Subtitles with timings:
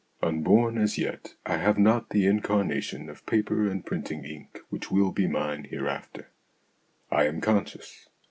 [0.23, 5.11] Unborn as yet, I have not the incarnation of paper and printing ink which will
[5.11, 6.29] be mine hereafter.
[7.11, 8.07] I am conscious.